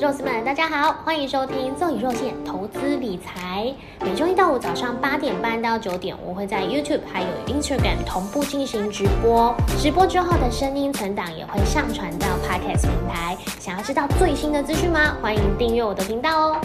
[0.00, 3.72] 肉丝们，大家好，欢迎收听奏以肉馅投资理财。
[4.00, 9.54] 每周一到五早上八点半到九点，我会在 YouTube 还有 Instagram 同步进行直播。
[9.78, 13.36] 直播之后的声音存档也会上传到 Podcast 平台。
[13.60, 15.16] 想要知道最新的资讯吗？
[15.22, 16.60] 欢迎订阅我的频道哦。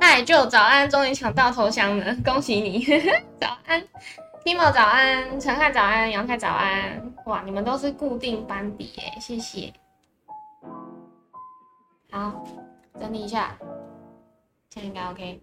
[0.00, 2.86] 嗨，就早安，终于抢到头香了，恭喜你！
[3.40, 3.82] 早安
[4.44, 7.14] ，Timo 早安，陈汉早安，杨太早安。
[7.26, 9.72] 哇，你们都是固定班底耶，谢谢。
[12.10, 12.44] 好，
[12.98, 13.56] 整理一下，
[14.70, 15.42] 现在应该 OK。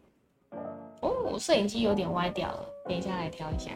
[1.01, 3.71] 哦，摄影机有点歪掉了，等一下来调一下。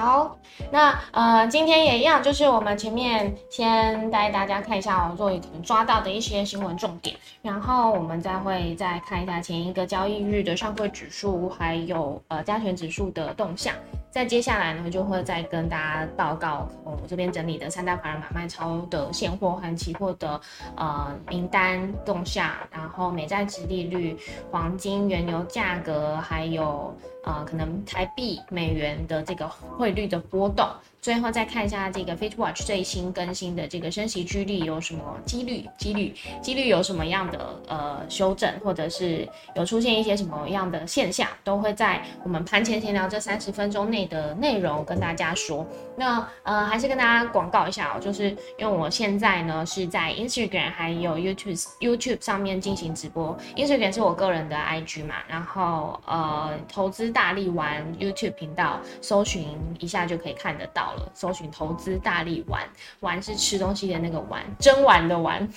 [0.00, 0.34] 好，
[0.72, 13.74] 那呃，今天也一样，就是我们前面先带大家看一下我若雨可能抓到的一些新闻重点，然后我们再会再看一下前一个交易日的上柜指数，还有呃加权指数的动向。
[14.10, 20.40] 在接下来呢，就会再跟大家报告我这边整理的三大法人买卖超的现货和期货的
[20.76, 24.16] 呃名单动向，然后美债值利率、
[24.50, 26.92] 黄金、原油价格，还有
[27.24, 30.68] 呃可能台币、美元的这个汇率的波动。
[31.02, 35.66] 最后再看一下这个 Fitwatch 最新更新的这个升息几率有什么几率？
[35.78, 36.14] 几率？
[36.42, 45.66] 几率有什么样的呃修正，或者是有出现一些什么样的现象，都会在我们盘前闲聊这三十分钟内的内容跟大家说。
[45.96, 53.34] 那呃还是跟大家广告一下哦，就是因为我现在呢是在 Instagram 还有 YouTube YouTube 上面进行直播。
[53.56, 61.10] Instagram 是我个人的 IG 嘛，然后呃投资大力丸 YouTube 频道搜寻一下就可以看得到了。
[61.14, 62.62] 搜寻投资大力丸，
[63.00, 65.48] 丸是吃东西的那个丸，蒸丸的丸。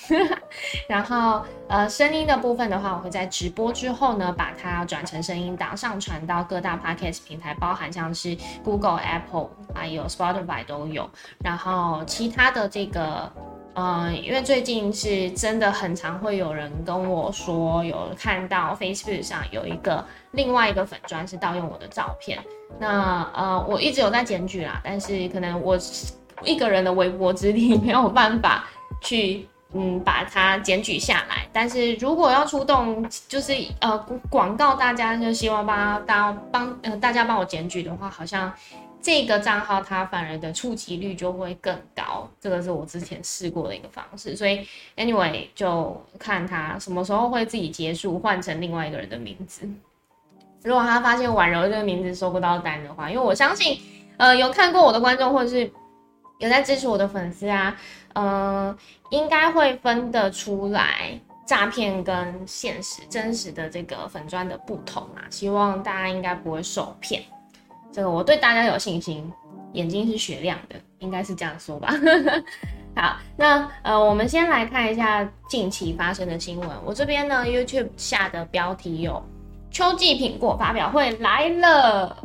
[0.88, 11.10] 然后呃，声音的部分的话，我会在直播之后呢，把它转成声音档，上传到各大 podcast 平台，包含像是 Google、Apple 还有 Spotify 都有。
[11.44, 13.32] 然后其他的这个。
[13.76, 22.38] 嗯，因为最近是真的很常会有人跟我说，有看到 Facebook 上有一个另外一个粉砖是盗用我的照片。
[22.80, 25.76] 那呃，我一直有在检举啦，但是可能我
[26.44, 28.66] 一个人的微薄之力没有办法
[29.02, 31.48] 去嗯把它检举下来。
[31.52, 33.98] 但是如果要出动，就是呃
[34.30, 38.54] 广告大家就希望帮大家帮呃大家帮我检举的话，好像。
[39.04, 44.66] 这个账号它反而的触及率就会更高，这个是我之前试过的一个方式，所以
[44.96, 49.68] anyway 就看他什么时候会自己结束，换成另外一个人的名字。
[50.64, 53.78] 如果他发现婉柔这个名字收不到单的话，因为我相信，
[54.16, 55.70] 呃，有看过我的观众或者是
[56.38, 57.76] 有在支持我的粉丝啊，
[58.14, 58.78] 嗯，
[59.10, 67.22] 应该会分得出来诈骗跟现实真实的这个粉砖的不同啊，希望大家应该不会受骗。
[67.94, 69.32] 这个我对大家有信心，
[69.74, 71.94] 眼睛是雪亮的，应该是这样说吧。
[72.98, 76.70] 好，那呃，我们先来看一下近期发生的新闻。
[76.84, 79.24] 我这边呢，YouTube 下的标题有
[79.70, 82.18] 秋季苹果发表会来了，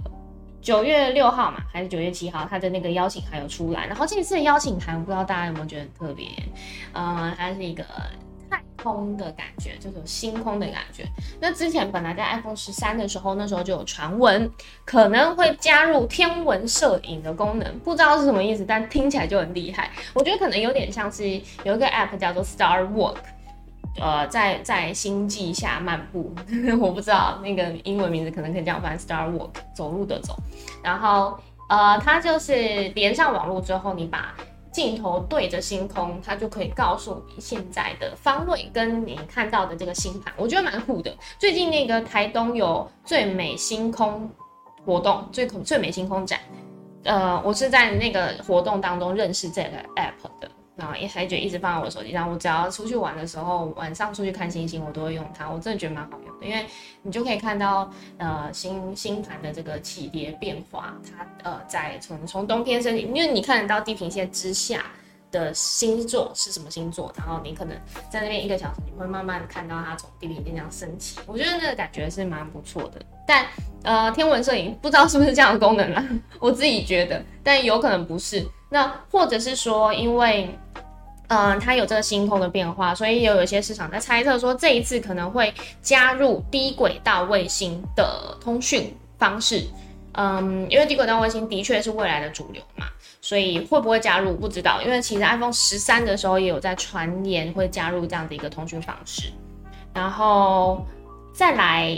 [0.63, 2.47] 九月六号嘛，还是九月七号？
[2.49, 6.29] 他的那个邀请函有出来，然后这次的邀请函，我不知道大家有没有觉得特别？
[6.95, 7.85] 嗯，它是一个。
[8.83, 11.05] 空的感觉，就是星空的感觉。
[11.41, 14.51] 那之前本来在 iPhone 十三的时候，那时候就有传闻
[14.85, 19.91] 可能会加入天文摄影的功能，不知道是什么意思，但听起来就很厉害。
[20.15, 21.29] 我觉得可能有点像是
[21.65, 23.17] 有一个 App 叫做 Star Walk，
[24.01, 26.35] 呃，在在星际下漫步，
[26.81, 30.37] 我不知道那个英文名字可能可以这样翻，Star Walk，走路的走。
[30.83, 31.39] 然后
[31.69, 34.35] 呃，它就是连上网络之后，你把
[34.73, 41.15] 镜头对着星空，它就可以告诉你现在的方位跟你看到的这个星盘，我觉得蛮酷的。
[41.39, 44.31] 最近那个台东有最美星空
[44.85, 46.39] 活动，最最美星空展，
[47.05, 50.51] 呃，我是在那个活动当中认识这个 app 的。
[50.79, 55.51] 然后一还就一直放在我手机上，我只要出去玩的时候，晚上出去看星星，我都会用它。
[55.51, 56.65] 我真的觉得蛮好用的，因为
[57.03, 64.85] 你就可以看到呃星星盘的这个起跌变化，它呃在从从冬天升起，因为你看得到地平线之下
[65.31, 67.77] 的星座是什么星座，然后你可能
[68.11, 71.19] 在那边一个小时，你会慢慢看到它从地平线这样升起。
[71.27, 73.01] 我觉得那个感觉是蛮不错的。
[73.27, 73.47] 但
[73.83, 76.09] 呃天文摄影不知道是不是这样的功能啊？
[76.39, 78.47] 我自己觉得，但有可能不是。
[78.71, 80.49] 那或者是说，因为
[81.29, 85.53] 嗯，它有这个星空的变化，所以有有些市场在猜测说，这一次可能会
[85.83, 89.67] 加入低轨道卫星的通讯方式。
[90.13, 92.87] 嗯，因为低轨道卫星的确是未来的主流嘛，
[93.29, 94.81] 所以会不会加入不知道。
[94.81, 99.31] 因为其实 iPhone 十三的时候也有在传言会加入这样的一个通讯方式。
[99.93, 100.83] 然后
[101.35, 101.95] 再来，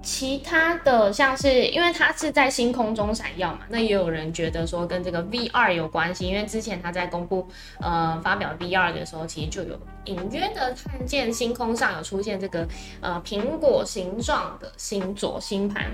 [0.00, 7.44] 其他的像是，因为它是在星空中闪耀嘛，那也有人觉得说跟这个 VR 有关系，因为之前他在公布
[7.80, 12.64] 呃发表 VR 的时候，其实就有隐约的看见星空上有出现这个
[13.00, 15.90] 呃苹果形状的星座星盘。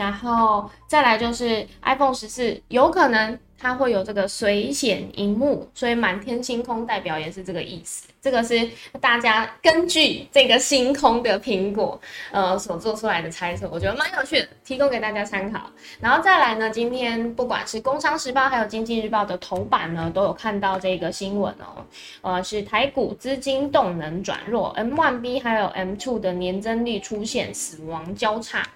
[0.00, 8.08] 然后再来就是 iPhone 十四，有可能它会有这个水显荧幕，所以满天星空代表也是这个意思。
[8.22, 8.68] 这个是
[8.98, 12.00] 大家根据这个星空的苹果，
[12.32, 15.70] 呃所做出来的猜测，我觉得蛮有趣的，提供给大家参考。
[16.00, 21.84] 然后再来呢，今天不管是《工商时报》还有《经济日报》的头版呢，都有看到这个新闻哦，
[22.22, 28.66] 呃，是台股资金动能转弱，M1B 还有 M2 的年增率出现死亡交叉。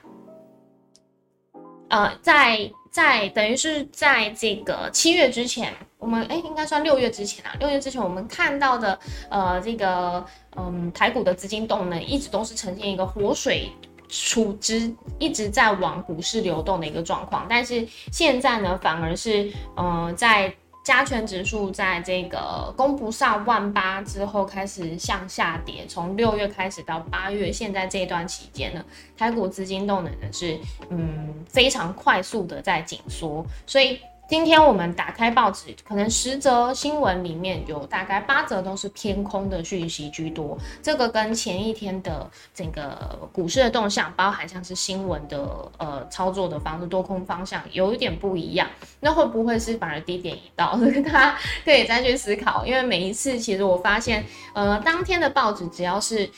[1.95, 8.99] 呃，在在等于是在这个七月之前，我们哎应该算六月之前啊，六月之前我们看到的
[9.31, 10.25] 呃这个
[10.57, 13.71] 嗯台股的资金动能一直都是呈现一个活水
[14.09, 20.53] 储值，一直在往股市流动的一个状况，但是现在呢反而是嗯在。
[20.85, 28.85] 加权指数在这个攻不上万八之后开始向下跌，从六月开始到八月，现在这段期间呢，
[29.17, 30.57] 台股资金动能呢是
[30.91, 33.99] 嗯非常快速的在紧缩，所以。
[34.27, 40.57] 今天我们打开报纸，可能十则新闻里面有大概八则都是偏空的讯息居多。
[40.83, 48.67] 这个跟前一天的整个股市的动向，包含像是新闻的呃操作的方式多空方向有一点不一样。
[49.01, 50.75] 那会不会是反而低点一到？
[51.05, 52.65] 大家可以再去思考。
[52.65, 54.25] 因为每一次其实我发现，
[54.55, 56.31] 呃，当天的报纸只要是。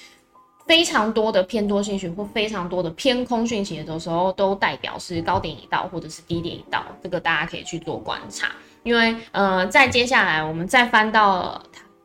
[0.67, 8.49] 非常多的偏多讯息或非常多的偏空讯息的时候，都代表是高点已到或者是低点已到，这个大家可以去做观察。
[8.83, 11.61] 因为呃，再接下来我们再翻到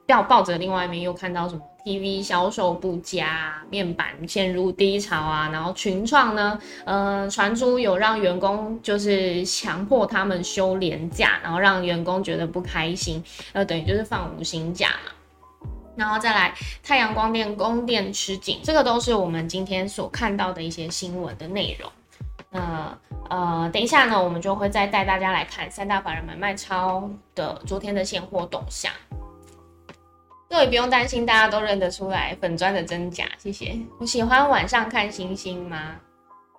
[0.08, 13.24] 要报纸另外一面，又看到什么 TV 销售不佳，面板陷入低潮啊，然后群创呢，呃，传出有让员工就是强迫他们休年假，然后让员工觉得不开心，
[13.54, 15.12] 呃，等于就是放无薪假嘛。
[15.96, 21.92] 然后再来，太阳光电供电吃紧，这个都是我们今天所看到的一些新闻的内容。
[22.50, 22.98] 那
[23.30, 28.92] 呃，等一下呢，我们就会再带大家来看三大法人买卖超的昨天的现货动向。
[30.50, 33.26] 各位不用担心，大家都认得出来粉砖的真假。
[33.38, 33.78] 谢谢。
[34.00, 35.96] 我喜欢晚上看星星吗？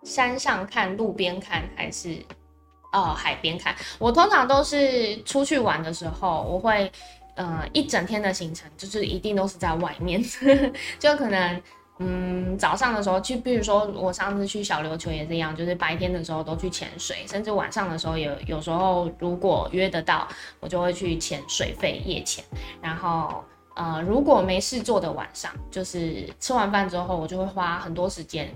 [0.02, 2.16] 山上看、路边看还是
[2.92, 3.74] 哦海边看？
[3.98, 6.92] 我通常都是出去玩的时候，我会。
[7.34, 10.22] 呃，一整天的行程就是一定都是在外面，
[10.98, 11.62] 就可能，
[11.98, 20.28] 嗯，早上的时候去，比如说我上次去小琉球也是一样，就是白天的时候都去潜水，甚至晚上的时候有有时候如果约得到，
[20.60, 22.44] 我就会去潜水费夜潜。
[22.82, 23.42] 然后，
[23.76, 28.52] 呃，如果没事做的晚上，就是吃完饭之后，我就会花很多时间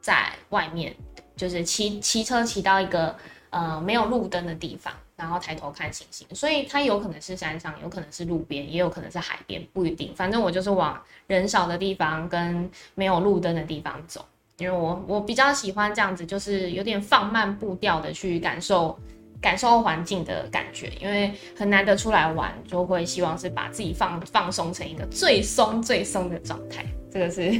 [0.00, 0.92] 在外面，
[1.36, 3.14] 就是骑骑车骑到一个
[3.56, 4.92] 呃没有路灯的地方。
[5.16, 10.14] 然后抬头看星星，所以它有可能是山上，有可能是路边，也有可能是海边，不一定。
[10.14, 14.22] 反正我就是往人少的地方跟没有路灯的地方走，
[14.58, 18.94] 因为我我比较喜欢这样子，就是有点放慢步调的去感受
[19.40, 20.92] 感受环境的感觉。
[21.00, 26.84] 因为很难得出来玩，就会希望是把自己放放松成一个最松最松的状态。
[27.10, 27.58] 这个是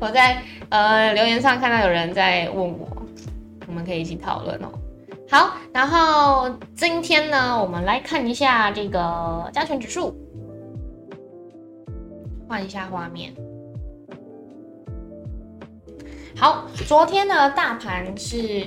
[0.00, 3.06] 我在呃留言上看到有人在问我，
[3.68, 4.72] 我们可以一起讨论哦。
[5.28, 10.16] 好，然后今天呢，我们来看一下这个加权指数，
[12.48, 13.34] 换一下画面。
[16.36, 18.66] 好，昨天呢，大盘是。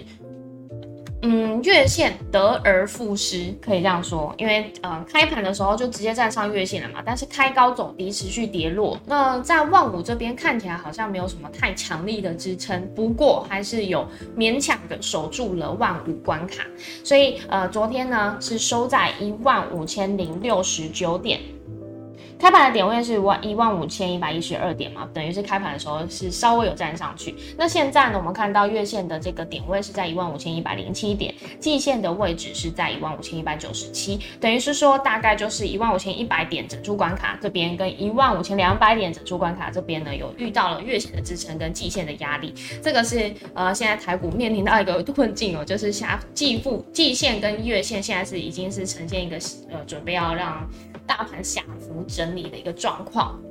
[1.22, 8.98] 嗯，月线得而复失，可以这样说，因为呃开盘的时候就直接站上月线了嘛，但是开高走低，持续跌落。
[9.06, 14.08] 那在万五这边看起来好像没有什么太强力的支撑，不过还是有
[14.38, 16.64] 勉强的守住了万五关卡，
[17.04, 21.42] 所以呃昨天呢是收在一万五千零六十九点。
[22.40, 27.36] 开盘的点位是万一万五千一百一十二点嘛，等于是开盘的时候是稍微有站上去。
[27.58, 42.54] 那现在呢，我们看到月线的这个点位是在一万五千一百零七点，季线的位置是在一万五千一百九十七，等于是说大概就是一万五千一百点整出关卡这边跟一万五千两百点整出关卡这边呢，有遇到了月线的支撑跟季线的压力。
[42.82, 49.36] 这个是呃现在台股面临到一个困境哦，就是下季复季线跟月线现在是已经是呈现一个
[49.70, 50.66] 呃准备要让。
[51.10, 53.42] 大盘下幅整理的一个状况。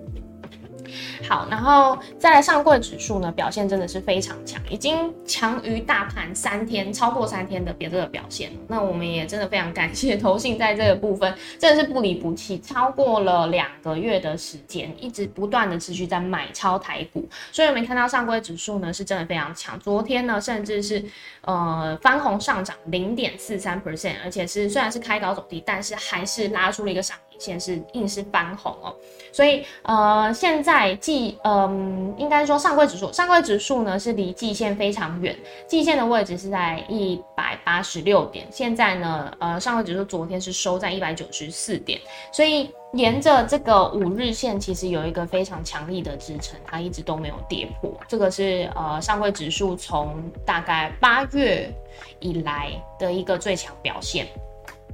[1.28, 8.52] 好，然后再来上柜指数呢，表现真的是非常强，已经强于大盘三天，超过三天的别这个表现。
[8.68, 17.28] 那我们也真的非常感谢投信在这个部分真的是不离不弃，超过了两个月的时间，一直不断的持续在买超台股。
[17.52, 21.04] 所以我们看到上柜指数呢是真的非常强，昨天呢甚至是
[21.42, 27.14] 呃翻红上涨零点四三 percent，而且是虽然是开高走低，但是还是拉出了一个上。
[27.38, 28.94] 显示硬是翻红哦，
[29.32, 42.00] 所以呃，现在季嗯，应该说上柜指数，上柜指数呢是离季线非常远，季线的位置是在一百八十六点，现在呢，呃，上柜指数昨天是收在一百九十四点，
[42.32, 50.14] 所以沿着这个五日线，其实有一个非常强力的支撑，它一直都没有跌破，这个是呃上柜指数从
[50.44, 51.72] 大概八月
[52.20, 54.26] 以来的一个最强表现。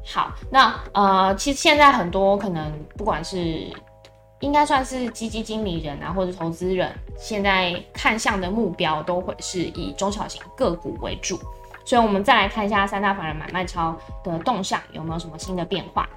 [0.07, 3.67] 好，那呃，其实现在很多可能不管是
[4.41, 11.41] 应该算是基金经理人啊，或者投资人，现在看向的目标都会是以中小型个股为主。
[11.87, 16.09] 所以，我们再来看一下三大法人买卖超的动向有没有什么新的变化。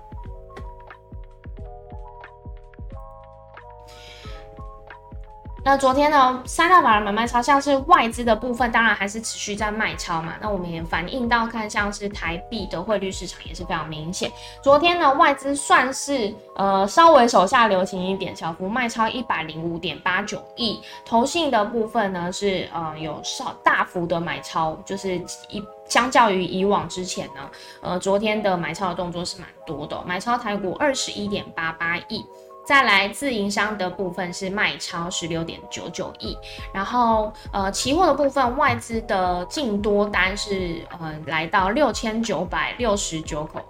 [5.67, 10.35] 那昨天呢，三大法人买卖超，像是外资的部分，当然还是持续在卖超嘛。
[10.39, 14.31] 那我们也反映到看，像是台币的汇率市场也是非常明显。
[14.63, 20.79] 昨天呢，外资算是呃稍微手下留情一点，小幅卖超一百零五点八九亿。
[21.05, 25.15] 投信的部分呢，是呃有少大幅的买超，就是
[25.49, 27.41] 一相较于以往之前呢，
[27.81, 32.25] 呃昨天的买超的动作是蛮多的，买超台股二十一点八八亿。
[32.67, 36.37] 再来自营商的部分是卖超十六点九九亿，
[36.73, 43.61] 然后呃期货的部分外资的净多单是呃来到六千九百六十九口，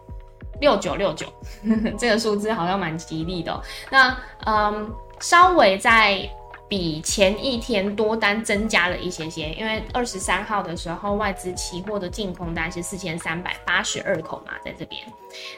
[0.60, 1.28] 六九六九，
[2.00, 3.62] 这个数字好像蛮吉利的。
[3.92, 6.28] 那嗯稍微在。
[6.70, 15.02] 比前一天多单增加了一些些，因为二十三号的时候外资期货的净空单是四千三百八十二口嘛，在这边，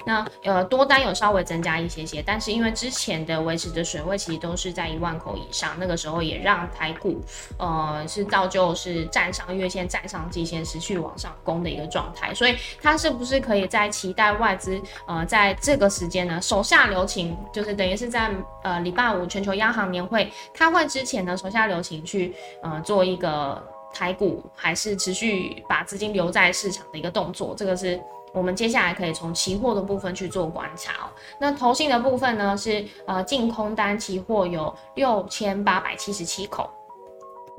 [0.05, 7.19] 那呃多单有稍微增加一些些，但是因为之前的维持的水位其实都是在一万口以上，那个时候也让台股
[7.57, 18.31] 呃是造就是站上月线、站上季线，持续往上攻的一个状态，所以它是不是可以在期待外资呃在这个时间呢手下留情，就是等于是在
[18.63, 21.09] 呃礼拜五全球央行年会开会之。
[21.09, 23.59] 前呢，手下留情去呃做一个
[23.91, 27.99] 台股，还是持续把资金留在市场的一个动作，这个是
[28.31, 31.09] 我们接下来可以从期货的部分去做观察哦。
[31.39, 36.69] 那投信的部分呢，是呃净空单期货有六千八百七十七口。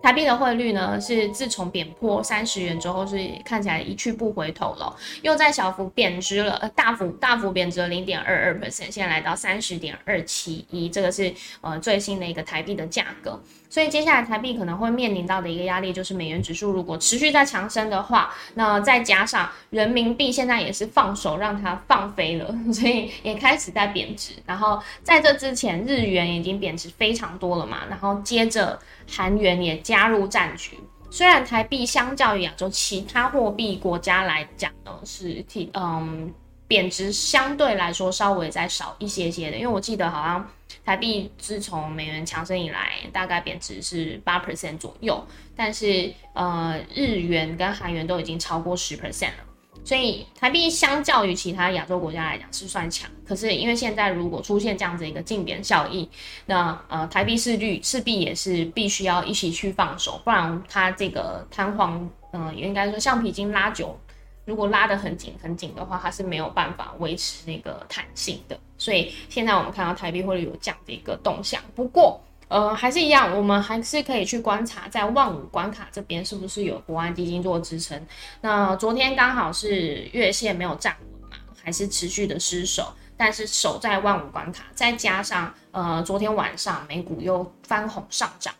[0.02, 13.40] 台币的汇率呢，是自从贬破三十元之后，是看起来一去不回头了，又在小幅贬值了，呃，大幅大幅贬值了零点二二 percent，现在来到三十点二七一，这个是呃最新的一个台币的价格。
[13.70, 24.32] 所以接下来台币可能会面临到的一个压力，就是美元指数如果持续在强升的话，那再加上人民币现在也是放手让它放飞了， 所以也开始在贬值。
[24.44, 30.76] 然后在这之前，日元已经贬值非常多了嘛，然后接着韩元也加入战局。
[31.10, 36.34] 虽然台币相较于亚洲其他货币国家来讲呢，是挺嗯。
[36.70, 40.48] 贬值相对来说稍微再少一些些的，因为我记得好像
[40.84, 49.44] 台币自从美元强升以来，大概贬值是八 percent 左右，但是呃日元跟韩元都已经超过十 percent 了，
[49.84, 53.08] 所以台币相较于其他亚洲国家来讲是算强。
[53.24, 56.08] 可是因为现在如果出现这样子一个净贬效应，
[56.46, 63.96] 那呃台币市率势必也是必须要一起去放手，不然它这个弹簧，嗯，应该说橡皮筋拉久。
[64.44, 68.58] 如果拉得很紧很紧的话，它是没有办法维持那个弹性的。
[68.78, 71.62] 所以现在我们看到台币汇率有这样的一个动向。
[71.76, 78.00] 不过，呃，还是一样，我们还是可以去观察在万五关卡这边是不是有国安基金做支撑。
[78.40, 88.52] 那昨天刚好是月线没有站稳嘛，还是持续的失守，但是守在万五关卡，再加上呃昨天晚上美股又翻红上涨。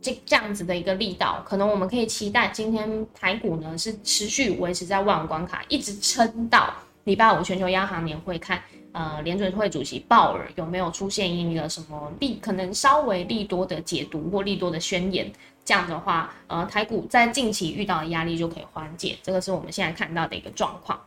[0.00, 6.72] 这这样子的一个力道，可能我们可以期待今天台股呢是持续维持在万五关卡，一直撑到
[7.04, 8.62] 礼拜五全球央行年会，看
[8.92, 15.28] 呃联准会主席鲍尔有没有出现一个什么利，可能稍微利多的解读或利多的宣言，
[15.64, 20.98] 这样的话，呃台股在近期遇到的压力就可以缓解，这个是我们现在看到的一个状况。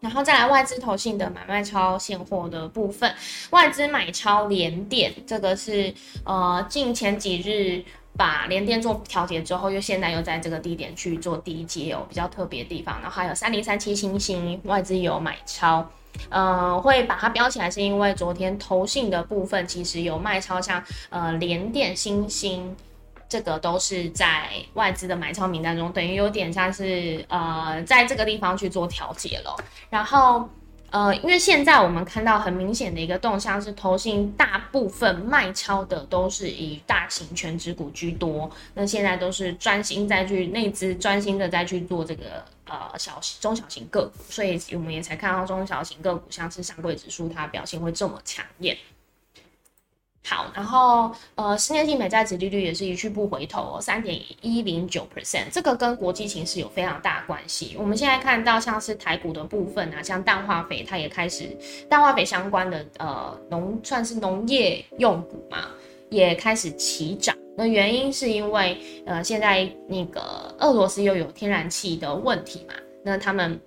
[0.00, 3.12] 然后再来外资投信的买卖超现货的部分，
[3.50, 5.92] 外资买超连电，这个是
[6.24, 7.84] 呃近前几日。
[8.18, 13.00] 把连电做调节之后，又现在又在这个低点去做低阶哦，比较特别的地方。
[13.00, 15.88] 然后还有三零三七星星外资有买超，
[16.28, 22.76] 呃会把它标起来，是因为昨天投信的部分其实有卖超，像呃联电、新兴。
[23.30, 29.54] 这个都是在外资的买超名单中，等于有点像是呃，在这个地方去做调节了。
[29.90, 30.48] 然后
[30.90, 38.50] 呃，因为现在我们看到很明显的一个动向是，投信大部分卖超的都是以大型全职股居多。
[38.74, 48.76] 那现在都是专心再去内资专心的再去做这个呃小中小型个股，所以我们也才看到中小型个股像是上柜指数它表现会这么抢眼。
[50.28, 57.74] 好，然后呃，十年期美债殖利率也是一去不回头，三点一零九 percent，这个跟国际形势有非常大的关系。
[57.78, 61.56] 我们现在看到像是台股的部分啊，像氮化肥，它也开始
[61.88, 65.70] 氮化肥相关的呃农算是农业用股嘛，
[66.10, 67.34] 也开始起涨。
[67.56, 73.58] 那原因是因为呃现在那个俄罗斯又有天然气的问题嘛，那他们。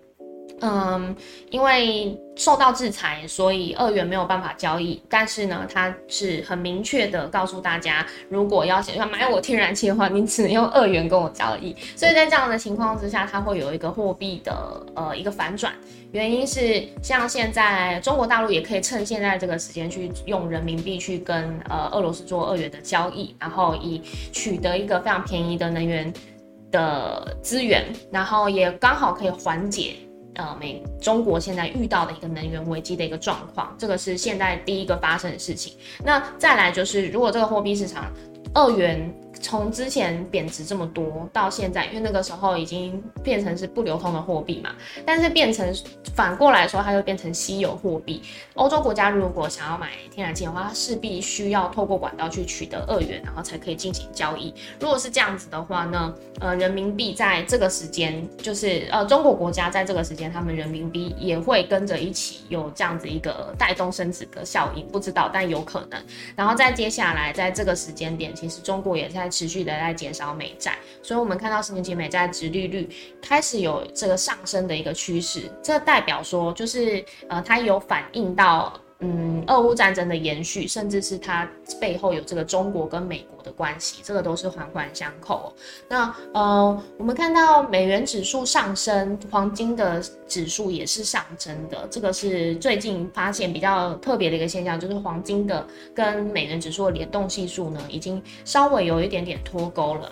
[0.62, 1.16] 嗯，
[1.50, 5.02] 因为受到制裁，所以二元没有办法交易。
[5.10, 11.76] 但是呢，它是很明确的告诉大家，如果要想要买我天然气的话，你只能用二元跟我交易。
[11.96, 15.74] 所以在这样的情况之下，它会有一个货币的呃一个反转。
[16.12, 24.00] 原因是像现在中国大陆也可以趁现在这个时间去用人民币去跟呃俄罗斯做二元的交易，然后以
[24.32, 26.14] 取得一个非常便宜的能源
[26.70, 29.96] 的资源，然后也刚好可以缓解。
[30.42, 35.74] 呃，美中国现在遇到的一个能源危机的一个状况，这个是现在第一个发生的事情。
[36.04, 38.12] 那再来就是，如果这个货币市场
[38.54, 39.14] 二元。
[39.44, 44.70] 从之前贬值这么多到现在，因为那个时候已经变成是不流通的货币嘛，
[45.04, 45.74] 但是变成
[46.14, 48.22] 反过来说，它又变成稀有货币。
[48.54, 54.54] 欧洲国家如果想要买天然气的话，它势必需要透过管道去取得二元，然后才可以进行交易。
[54.80, 66.00] 如果是这样子的话呢，呃，人民币在这个时间，就是呃中国国家在这个时间，他们人民币也会跟着一起有这样子一个带动升值的效应，不知道，但有可能。
[66.36, 69.22] 然后再接下来，在这个时间点，其实中国也在。
[69.32, 72.90] 持续的在减少美债，所以我们看到十年期美债殖利率
[73.22, 85.54] 开始有这个上升的一个趋势，这代表说就是呃它有反映到嗯俄乌战争的延续，甚至是它背后有这个中国跟美国的关系，这个都是环环相扣。
[85.90, 100.12] 那呃我们看到美元指数上升，黄金的指数也是上升的，这个是最近发现比较特别的一个现象，就是黄金的跟美元指数的联动系数呢，已经稍微有一点点脱钩了。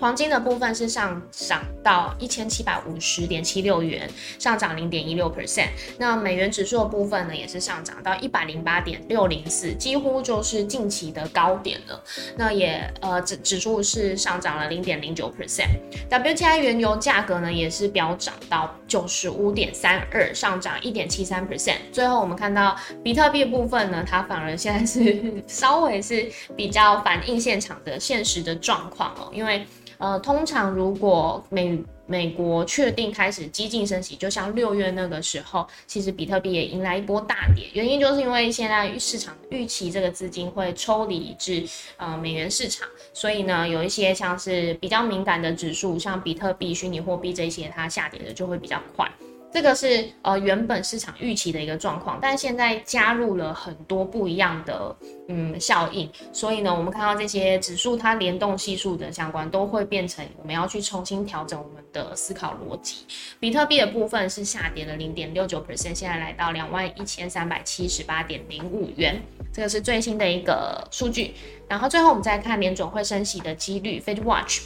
[0.00, 5.68] 黄金的部分是上涨到一千七百五十点七六元，上涨零点一六 percent。
[5.98, 12.02] 那美元指数的部分呢，也是上涨到一百零八点六零四，几乎就是近期的高点了。
[12.36, 15.68] 那也呃指指数是上涨了零点零九 percent。
[16.10, 21.78] WTI 原油价格呢，也是飙涨到九十五点三二，上涨一点七三 percent。
[21.92, 29.64] 最后我们看到比特币部分呢，它反而现在是 稍微是比较反映现场的现实的状况哦，因为。
[30.04, 37.68] 呃，通常如果美美国确定开始激进升息，就像六月那个时候，其实比特币也迎来一波大跌。
[37.72, 49.10] 原因就是因为现在市场预期这个资金会抽离至呃美元市场，所以呢，有一些像是比较敏感的指数，像比特币、虚拟货币这些，它下跌的就会比较快。
[49.54, 54.96] 这个是呃原本市场预期的一个状况，但现在加入了很多不一样的
[55.28, 63.06] 嗯效应，所以呢，我们看到这些指数它联动系数的相关都会变成我们要去重新调整我们的思考逻辑。
[63.38, 71.32] 比特币的部分是下跌了零点六九 percent，现在来到两万一千三百七十八点零五元，这个是最新的一个数据。
[71.68, 74.62] 然后最后我们再看联总会升息的几率，Fed Watch，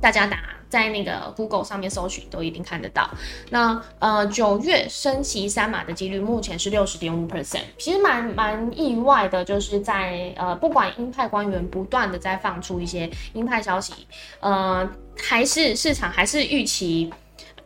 [0.00, 0.55] 大家打。
[0.68, 3.08] 在那个 Google 上面搜寻都一定看得到。
[3.50, 13.92] 那呃九月升旗三码的几率目前是六十点五 percent，其实蛮蛮意外的，就是在呃不管鹰派官员不断的在放出一些鹰派消息，
[14.40, 17.12] 呃还是市场还是预期。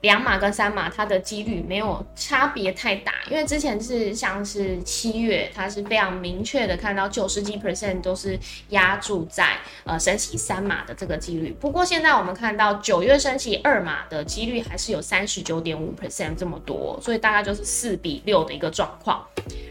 [0.02, 8.38] 两码跟三码，它的几率没有差别太大，因为之前是像是七月，它是非常明确的看到九十几 percent 都是
[8.70, 11.54] 压注在呃升息三码的这个几率。
[11.60, 19.22] 不过现在我们看到九月升息二码的几率还是有三十九点五 percent 这么多，所以大概就是四比六的一个状况。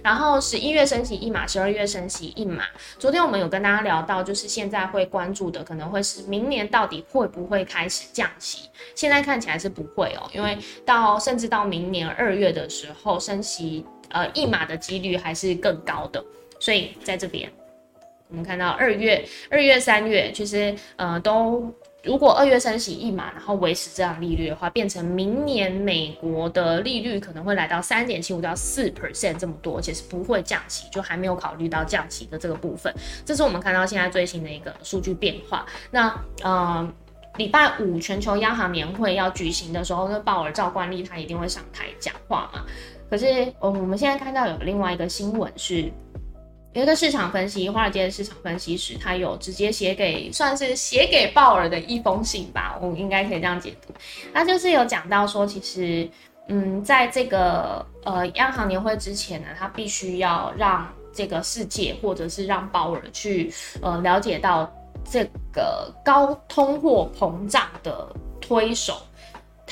[0.04, 2.66] 然后十一月升息一码，十二月升息一码。
[3.00, 10.16] 昨天我们有跟大家聊到，就是现在会关注的可能会是明年到底会不会开始降息，现在看起来是不会。
[10.34, 16.24] 因为到甚至到明年二月的时候，升息呃一码的几率还是更高的，
[16.60, 17.52] 所以在这边
[18.30, 32.94] 我们看到二月、二月、三月其实呃都如果二月升息一码，然后维持这样利率的话，变成明年美国的利率可能会来到三点七五到四 percent 这么多，而且是不会降息，就还没有考虑到降息的这个部分。
[33.26, 35.66] 这是我们看到现在最新的一个数据变化。
[35.92, 36.10] 那
[36.42, 36.90] 呃，
[37.40, 42.64] 礼拜五全球央行年会要举行的时候，那鲍尔照惯例他一定会上台讲话嘛。
[43.10, 45.92] 可是呃，我们现在看到有另外一个新闻是。
[46.74, 53.92] 有一个市场分析，华尔街的市场分析师，他有直接写给，算是写给鲍尔的一封信吧，我应该可以这样解读。
[54.32, 56.08] 他就是有讲到说，其实，
[56.48, 64.72] 嗯，在这个呃央行年会之前呢，他必须要让这个世界，或者是让鲍尔去呃了解到
[65.04, 68.08] 这个高通货膨胀的
[68.42, 68.98] 推手。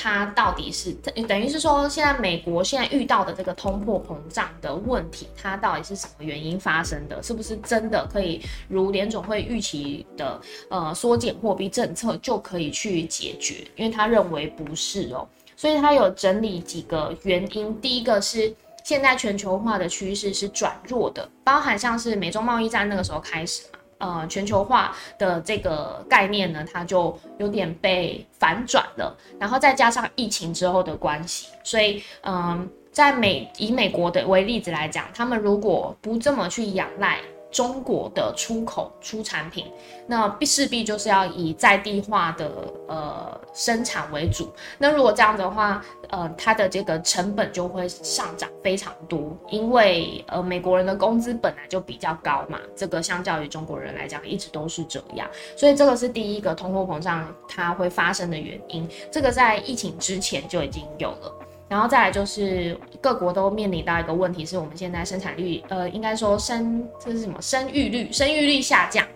[0.00, 0.92] 它到底是
[1.26, 7.20] 等于是说，现在美国现在遇到的这个通货膨胀的问题，它到底是什么原因发生的？
[7.20, 13.66] 是不是真的可以如联总会预期的，呃，缩减货币政策就可以去解决？
[13.74, 17.80] 因为他认为不是哦，所以他有整理几个原因。
[17.80, 23.77] 第一个是现在全球化的趋势是转弱的，包含像是美中贸易战那个时候开始嘛。
[23.98, 37.18] 呃，全球化的这个概念呢，它就有点被反转了，然后再加上疫情之后的关系，所以，嗯，在美以美国的为例子来讲，他们如果不这么去仰赖。
[37.50, 39.66] 中国的出口出产品，
[40.06, 42.50] 那必势必就是要以在地化的
[42.86, 44.52] 呃生产为主。
[44.78, 58.88] 那如果这样的话，呃，它的这个成本就会上涨非常多，因为呃美国人的工资本来就比较高嘛，这个相较于中国人来讲一直都是这样，所以这个是第一个通货膨胀它会发生的原因。
[59.10, 61.34] 这个在疫情之前就已经有了。
[61.68, 69.06] 然后再来就是各国都面临到一个问题，是我们现在生产率，呃，应该说生这是什么生育率，生育率下降。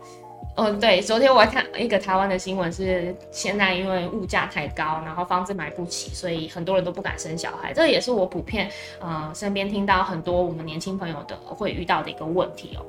[0.55, 7.73] 嗯，对，昨天我还看一个台湾的新闻，是现在因为物价太高，然后房子买不起，所以很多人都不敢生小孩。
[7.73, 12.85] 这也是我普遍呃身边听到很多我们年轻朋友的会遇到的一个问题哦。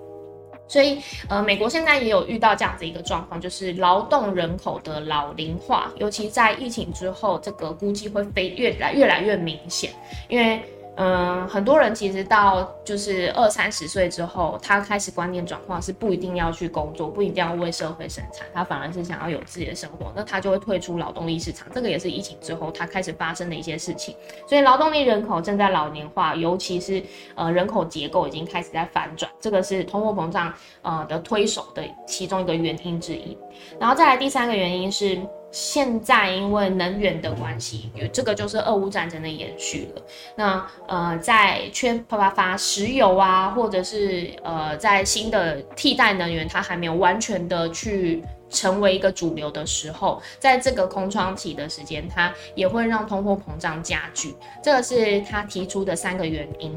[0.74, 0.98] 所以，
[1.30, 9.92] 呃，美国现在也有遇到这样子一个状况，就是劳动人口的老龄化，尤其在疫情之后，这个估计会非越来越来越明显，
[10.28, 10.60] 因为。
[10.96, 21.68] 嗯，很多人其实到就是二三十岁之后，他开始观念转化，是不一定要去工作，不一定要为社会生产，他反而是想要有自己的生活，那他就会退出劳动力市场。
[21.74, 24.16] 这个也是疫情之后他开始发生的一些事情。
[24.48, 27.02] 所以劳动力人口正在老年化，尤其是
[27.34, 30.54] 呃人口结构已经开始在反转，这个是通货膨胀
[30.84, 33.36] 呃的推手的其中一个原因之一。
[33.80, 35.20] 然后再来第三个原因是。
[35.54, 40.02] 现在因为能源的关系，有这个就是俄乌战争的延续了。
[40.36, 54.36] 那呃，在缺啪啪发石油啊，或者是呃，在新的替代能源它还没有完全的去成为一个主流的时候，在这个空窗期的时间，它也会让通货膨胀加剧。
[54.64, 56.76] 这个是他提出的三个原因。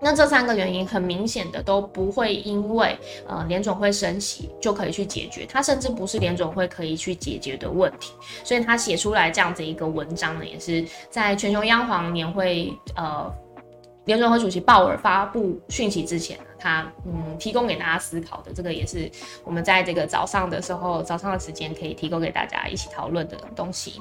[0.00, 8.12] 那这三个原因很明显的都不会因为呃联总会升息就可以去解决，它甚至不是联总会可以去解决的问题，
[8.44, 13.28] 所以他写出来这样子一个文章呢，也是在全球央行年会呃
[14.04, 19.10] 联总会主席鲍尔发布讯息之前呢，他嗯提供给大家思考的，这个也是
[19.44, 24.00] 我们在这个早上的时候早上的时间可以提供给大家一起讨论的东西。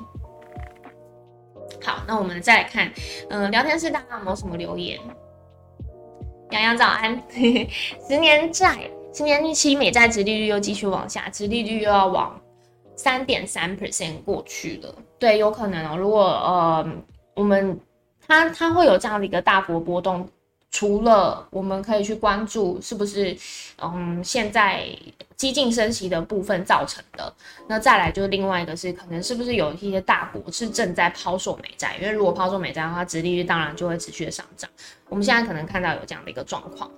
[1.83, 2.91] 好，那我们再来看，
[3.29, 4.99] 嗯，聊天室大家有没有什么留言？
[6.51, 7.21] 洋洋早安，
[8.07, 12.39] 十年债、十年期美债殖利率又继续往下，殖利率又要往
[12.95, 14.93] 三点三 percent 过去了。
[15.19, 15.97] 对，有可能哦。
[15.97, 16.88] 如果呃，
[17.36, 17.77] 我们
[18.25, 20.27] 它它会有这样的一个大幅波动。
[20.78, 23.36] 除了我们可以去关注是不是，
[23.82, 24.88] 嗯，现在
[25.36, 27.34] 激进升息的部分造成的，
[27.68, 34.70] 那再来就是另外一个是可能是不是有一些大国是正在抛售美债，因为如果抛售美债的话，殖利率当然就会持续的上涨。
[35.10, 36.92] 我们现在可能看到有这样的一个状况。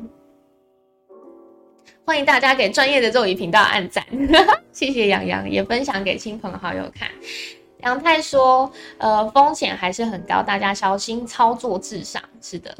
[2.04, 4.06] 欢迎大家给专业的肉仪频道按赞，
[4.74, 7.10] 谢谢杨洋，也分享给亲朋好友看。
[7.78, 12.22] 杨太说，呃，风险还是很高，大家小心操作至上。
[12.42, 12.78] 是的。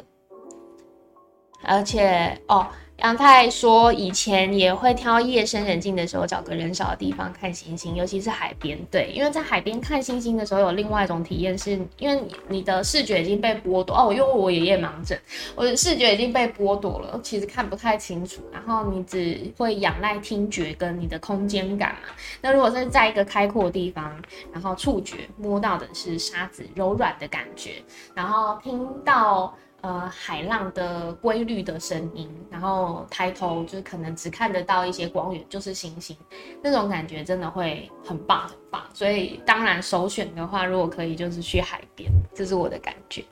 [1.62, 2.66] 而且哦，
[2.98, 8.78] 杨太说以前也会挑夜深人静的时候找个人少的地方看星星，尤其是海边。
[8.90, 14.12] 对，因为在海边看星星的时候有另外一种体验，是因为你的视觉已经被剥夺哦。
[14.12, 15.18] 因为我爷爷盲症，
[15.54, 18.42] 我的视觉已经被剥夺了，其实看不太清楚。
[18.52, 22.08] 然后你只会仰赖听觉跟你的空间感嘛。
[22.42, 24.14] 那如果是在一个开阔的地方，
[24.52, 27.82] 然后触觉摸到的是沙子柔软的感觉，
[28.14, 29.54] 然后听到。
[29.82, 36.16] 呃海浪的规律的声音，然后抬头就是可能只看得到一些光源，就是星星，
[36.62, 38.82] 那种感觉真的会很棒很棒。
[38.92, 43.24] 所以当然首选的话，如果可以就是去海边，这是我的感觉。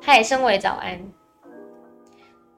[0.00, 1.00] 嗨，身为早安。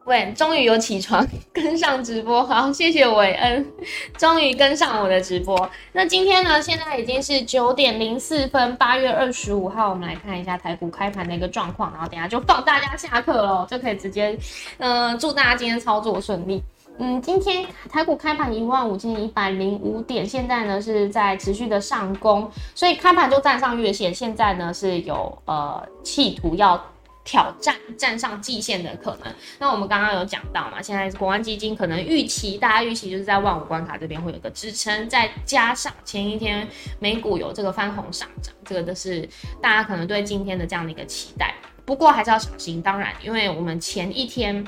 [0.04, 3.66] 喂，终于有起床 跟上直播，好，谢谢韦恩，
[4.18, 5.70] 终于跟上我的直播。
[5.92, 14.38] 那今天呢，现在已经是九点零四分，八月二十五号，我们来看一下台股开盘的一个状况，然后等下就放大家下课喽， 就可以直接，
[14.76, 16.62] 嗯，祝大家今天操作顺利。
[16.98, 26.78] 嗯，今天台股开盘一万五千一百零五点，现在呢是在持续的上攻，所以开盘就站上月线，现在呢是有呃企图要。
[27.24, 36.68] 挑战站上季线的可能，那我们刚刚有讲到嘛，现在国安基金可能预期，大家预期就是在万五关卡这边会有个支撑，再加上前一天
[37.00, 39.28] 美股有这个翻红上涨，这个都是
[39.60, 41.54] 大家可能对今天的这样的一个期待。
[41.84, 44.64] 不过还是要小心，当然，因为我们前一天。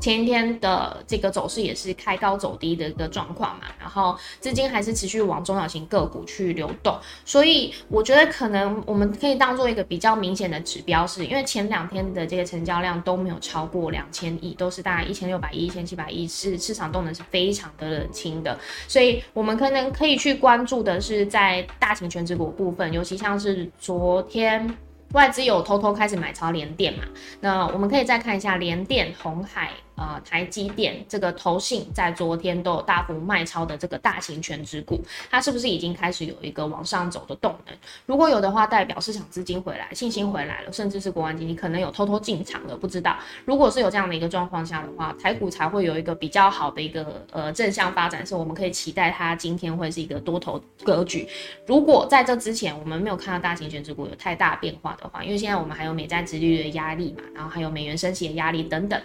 [0.00, 24.76] 前一天的这个走势也是开高走低的一个状况嘛，然后资金还是持续往中小型个股去流动，所以我觉得可能我们可以当做一个比较明显的指标，是因为前两天的这个成交量都没有超过两千亿，都是大概一千六百亿、一千七百亿，是市场动能是非常的冷清的，所以我们可能可以去关注的是在大型全值股部分，尤其像是昨天。
[25.12, 27.04] 外资有偷偷开始买超联电嘛？
[27.40, 37.74] 那我们可以再看一下联电、红海、呃台积电这个投信在昨天都有大幅卖超的这个大型全值股，它是不是已经开始有一个往上走的动能？
[38.04, 43.16] 如果有的话，代表市场资金回来，信心回来了，甚至是国安基金可能有偷偷进场的，不知道。
[43.46, 51.26] 如果是有这样的一个状况下的话，台股才会有一个比较好的一个呃正向发展，是我们可以期待它今天会是一个多头格局。
[51.66, 59.00] 如果在这之前我们没有看到大型全值股有太大变化，的话，因为现在我们还有美债殖利率的压力嘛，然后还有美元升息的压力等等，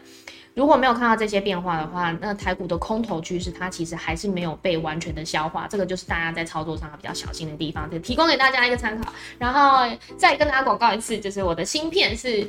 [0.53, 9.13] 如果没有看到这些变化的话，那台股的空头趋势它其实还是没有被完全的消化，这个就是大家在操作上比较小心的地方，就提供给大家一个参考。
[9.37, 12.47] 然后再跟大家广告一次，就是我的芯片是，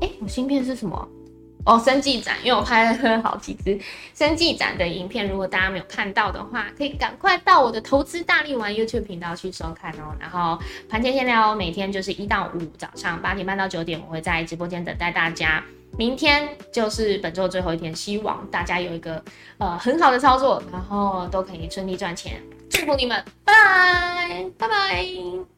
[0.00, 1.08] 哎，我芯片是什么？
[1.64, 3.78] 哦，生技展，因为我拍了好几支
[4.14, 10.16] 生技展的影片，如果大家没有看到的话，可以赶快到我的投资大力丸 YouTube 频道去收看哦。
[10.18, 15.62] 然后盘前闲聊，每天就是一到五早上八点半到九点，我会在直播间等待大家。
[15.96, 19.22] 明天就是本周最后一天，希望大家有一个
[19.58, 22.40] 呃很好的操作，然后都可以顺利赚钱，
[22.70, 25.57] 祝福你们，拜拜，拜拜。